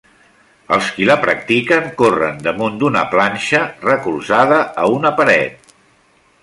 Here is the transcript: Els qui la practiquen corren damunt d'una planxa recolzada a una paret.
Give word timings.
Els 0.77 0.87
qui 0.95 1.05
la 1.09 1.17
practiquen 1.25 1.91
corren 1.99 2.41
damunt 2.47 2.81
d'una 2.83 3.05
planxa 3.13 3.61
recolzada 3.91 4.61
a 4.85 4.89
una 4.99 5.15
paret. 5.21 5.75